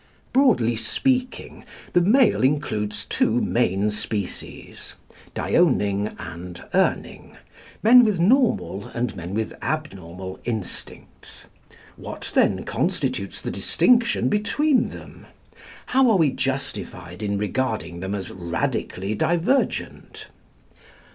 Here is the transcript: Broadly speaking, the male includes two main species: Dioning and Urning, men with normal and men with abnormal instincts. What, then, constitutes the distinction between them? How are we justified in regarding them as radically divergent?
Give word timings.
Broadly 0.33 0.75
speaking, 0.77 1.63
the 1.93 2.01
male 2.01 2.41
includes 2.43 3.05
two 3.05 3.39
main 3.39 3.91
species: 3.91 4.95
Dioning 5.35 6.15
and 6.17 6.55
Urning, 6.73 7.37
men 7.83 8.03
with 8.03 8.19
normal 8.19 8.87
and 8.95 9.15
men 9.15 9.35
with 9.35 9.53
abnormal 9.61 10.39
instincts. 10.43 11.45
What, 11.97 12.31
then, 12.33 12.63
constitutes 12.63 13.41
the 13.41 13.51
distinction 13.51 14.27
between 14.27 14.89
them? 14.89 15.27
How 15.85 16.09
are 16.09 16.17
we 16.17 16.31
justified 16.31 17.21
in 17.21 17.37
regarding 17.37 17.99
them 17.99 18.15
as 18.15 18.31
radically 18.31 19.13
divergent? 19.13 20.29